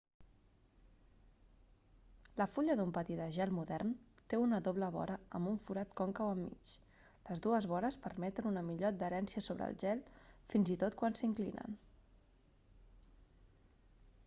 la 2.41 2.45
fulla 2.53 2.75
d'un 2.79 2.93
patí 2.95 3.17
de 3.19 3.25
gel 3.35 3.51
modern 3.57 3.89
té 4.33 4.39
una 4.45 4.59
doble 4.67 4.87
vora 4.95 5.17
amb 5.39 5.51
un 5.51 5.59
forat 5.65 5.91
còncau 6.01 6.31
enmig 6.37 6.71
les 7.29 7.43
dues 7.47 7.67
vores 7.73 7.99
permeten 8.07 8.47
una 8.53 8.63
millor 8.71 8.89
adherència 8.97 9.43
sobre 9.49 9.67
el 9.73 9.77
gel 9.85 10.01
fins 10.55 10.71
i 10.77 10.79
tot 10.85 10.97
quan 11.03 11.19
s'inclinen 11.21 11.77